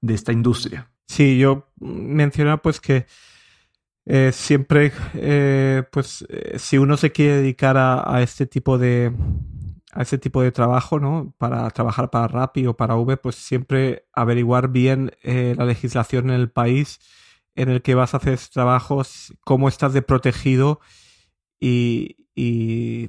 de 0.00 0.14
esta 0.14 0.32
industria. 0.32 0.90
Sí, 1.08 1.38
yo 1.38 1.68
mencionaba 1.80 2.62
pues 2.62 2.80
que 2.80 3.06
eh, 4.10 4.32
siempre, 4.32 4.90
eh, 5.14 5.82
pues, 5.92 6.24
eh, 6.30 6.58
si 6.58 6.78
uno 6.78 6.96
se 6.96 7.12
quiere 7.12 7.36
dedicar 7.42 7.76
a, 7.76 8.22
este 8.22 8.46
tipo 8.46 8.78
de 8.78 9.12
a 9.92 10.02
este 10.02 10.16
tipo 10.16 10.40
de 10.42 10.50
trabajo, 10.50 10.98
¿no? 10.98 11.34
Para 11.36 11.68
trabajar 11.70 12.08
para 12.10 12.26
Rappi 12.26 12.66
o 12.66 12.74
para 12.74 12.96
V, 12.96 13.18
pues 13.18 13.36
siempre 13.36 14.06
averiguar 14.14 14.68
bien 14.68 15.12
la 15.22 15.64
legislación 15.66 16.30
en 16.30 16.36
el 16.36 16.50
país 16.50 17.00
en 17.54 17.68
el 17.70 17.82
que 17.82 17.94
vas 17.94 18.14
a 18.14 18.18
hacer 18.18 18.38
trabajos, 18.52 19.34
cómo 19.44 19.68
estás 19.68 19.92
de 19.92 20.02
protegido 20.02 20.80
y, 21.60 22.16
y 22.34 23.08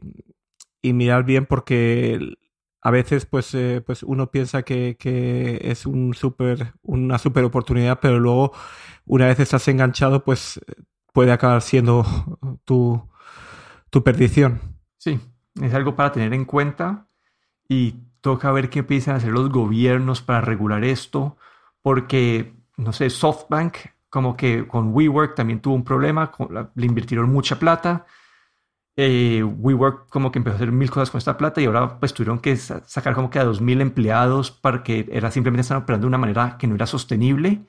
mirar 0.93 1.23
bien 1.25 1.45
porque 1.45 2.19
a 2.81 2.91
veces 2.91 3.25
pues, 3.25 3.55
pues 3.85 4.03
uno 4.03 4.31
piensa 4.31 4.63
que, 4.63 4.95
que 4.97 5.59
es 5.63 5.85
una 5.85 7.17
super 7.17 7.43
oportunidad, 7.43 7.99
pero 8.01 8.19
luego 8.19 8.53
una 9.05 9.27
vez 9.27 9.39
estás 9.39 9.67
enganchado, 9.67 10.23
pues 10.23 10.59
puede 11.13 11.31
acabar 11.31 11.61
siendo 11.61 12.05
tu, 12.65 13.01
tu 13.89 14.03
perdición. 14.03 14.61
Sí, 14.97 15.19
es 15.61 15.73
algo 15.73 15.95
para 15.95 16.11
tener 16.11 16.33
en 16.33 16.45
cuenta 16.45 17.07
y 17.67 17.95
toca 18.21 18.51
ver 18.51 18.69
qué 18.69 18.79
empiezan 18.79 19.15
a 19.15 19.17
hacer 19.17 19.31
los 19.31 19.49
gobiernos 19.49 20.21
para 20.21 20.41
regular 20.41 20.83
esto, 20.83 21.37
porque, 21.81 22.53
no 22.77 22.93
sé, 22.93 23.09
SoftBank, 23.09 23.77
como 24.09 24.35
que 24.35 24.67
con 24.67 24.93
WeWork 24.93 25.35
también 25.35 25.61
tuvo 25.61 25.75
un 25.75 25.83
problema, 25.83 26.31
le 26.75 26.85
invirtieron 26.85 27.31
mucha 27.31 27.59
plata. 27.59 28.05
Eh, 29.01 29.41
WeWork 29.43 30.09
como 30.09 30.29
que 30.29 30.39
empezó 30.39 30.55
a 30.55 30.57
hacer 30.57 30.73
mil 30.73 30.91
cosas 30.91 31.09
con 31.09 31.19
esta 31.19 31.37
plata 31.37 31.61
y 31.61 31.65
ahora 31.67 32.01
pues 32.01 32.13
tuvieron 32.13 32.39
que 32.39 32.57
sacar 32.57 33.13
como 33.15 33.29
que 33.29 33.39
a 33.39 33.45
dos 33.45 33.61
mil 33.61 33.79
empleados 33.79 34.51
para 34.51 34.83
que 34.83 35.07
era 35.09 35.31
simplemente 35.31 35.61
están 35.61 35.77
operando 35.77 36.03
de 36.03 36.09
una 36.09 36.17
manera 36.17 36.57
que 36.59 36.67
no 36.67 36.75
era 36.75 36.85
sostenible 36.85 37.61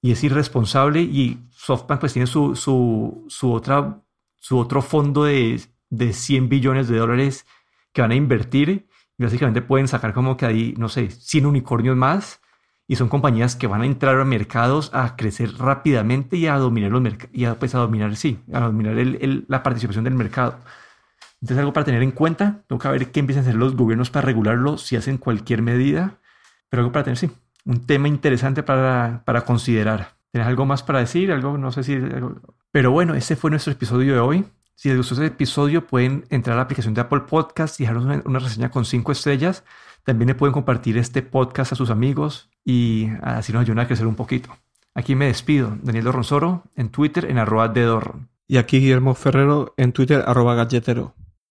y 0.00 0.12
es 0.12 0.24
irresponsable 0.24 1.02
y 1.02 1.38
SoftBank 1.50 2.00
pues 2.00 2.14
tiene 2.14 2.26
su, 2.26 2.56
su, 2.56 3.26
su, 3.28 3.52
otra, 3.52 4.00
su 4.36 4.56
otro 4.56 4.80
fondo 4.80 5.24
de, 5.24 5.60
de 5.90 6.14
100 6.14 6.48
billones 6.48 6.88
de 6.88 6.96
dólares 6.96 7.44
que 7.92 8.00
van 8.00 8.12
a 8.12 8.14
invertir 8.14 8.88
y 9.18 9.22
básicamente 9.22 9.60
pueden 9.60 9.86
sacar 9.86 10.14
como 10.14 10.38
que 10.38 10.46
ahí, 10.46 10.74
no 10.78 10.88
sé, 10.88 11.10
100 11.10 11.44
unicornios 11.44 11.94
más 11.94 12.40
y 12.90 12.96
son 12.96 13.08
compañías 13.08 13.54
que 13.54 13.68
van 13.68 13.82
a 13.82 13.86
entrar 13.86 14.18
a 14.18 14.24
mercados 14.24 14.90
a 14.92 15.14
crecer 15.14 15.52
rápidamente 15.56 16.36
y 16.36 16.48
a 16.48 16.56
dominar 16.56 16.90
los 16.90 17.00
y 17.32 17.44
a, 17.44 17.54
pues 17.54 17.72
a 17.76 17.78
dominar, 17.78 18.16
sí, 18.16 18.40
a 18.52 18.62
dominar 18.62 18.98
el, 18.98 19.44
la 19.46 19.62
participación 19.62 20.02
del 20.02 20.16
mercado. 20.16 20.56
Entonces 21.40 21.58
algo 21.58 21.72
para 21.72 21.84
tener 21.84 22.02
en 22.02 22.10
cuenta, 22.10 22.64
que 22.68 22.88
ver 22.88 23.12
qué 23.12 23.20
empiezan 23.20 23.44
a 23.44 23.46
hacer 23.46 23.54
los 23.54 23.76
gobiernos 23.76 24.10
para 24.10 24.26
regularlo, 24.26 24.76
si 24.76 24.96
hacen 24.96 25.18
cualquier 25.18 25.62
medida, 25.62 26.18
pero 26.68 26.80
algo 26.80 26.90
para 26.90 27.04
tener, 27.04 27.16
sí, 27.16 27.30
un 27.64 27.86
tema 27.86 28.08
interesante 28.08 28.64
para, 28.64 29.22
para 29.24 29.42
considerar. 29.42 30.14
¿Tienes 30.32 30.48
algo 30.48 30.66
más 30.66 30.82
para 30.82 30.98
decir? 30.98 31.30
Algo, 31.30 31.56
no 31.58 31.70
sé 31.70 31.84
si... 31.84 31.96
Pero 32.72 32.90
bueno, 32.90 33.14
ese 33.14 33.36
fue 33.36 33.50
nuestro 33.52 33.72
episodio 33.72 34.14
de 34.14 34.18
hoy. 34.18 34.44
Si 34.74 34.88
les 34.88 34.98
gustó 34.98 35.14
ese 35.14 35.26
episodio, 35.26 35.86
pueden 35.86 36.24
entrar 36.28 36.54
a 36.54 36.56
la 36.56 36.62
aplicación 36.62 36.94
de 36.94 37.02
Apple 37.02 37.20
Podcast 37.20 37.78
y 37.78 37.84
dejarnos 37.84 38.24
una, 38.24 38.38
reseña 38.40 38.68
con 38.72 38.84
cinco 38.84 39.12
estrellas. 39.12 39.62
También 40.04 40.28
le 40.28 40.34
pueden 40.34 40.52
compartir 40.52 40.96
este 40.98 41.22
podcast 41.22 41.72
a 41.72 41.76
sus 41.76 41.90
amigos 41.90 42.50
y 42.64 43.08
así 43.22 43.52
nos 43.52 43.62
ayudan 43.62 43.80
a 43.80 43.86
crecer 43.86 44.06
un 44.06 44.16
poquito. 44.16 44.50
Aquí 44.94 45.14
me 45.14 45.26
despido. 45.26 45.76
Daniel 45.82 46.04
Dorronsoro 46.04 46.64
en 46.74 46.90
Twitter 46.90 47.30
en 47.30 47.38
arroba 47.38 47.68
de. 47.68 48.00
Y 48.48 48.56
aquí 48.56 48.80
Guillermo 48.80 49.14
Ferrero 49.14 49.74
en 49.76 49.92
Twitter 49.92 50.24
arroba 50.26 50.54
galletero. 50.54 51.14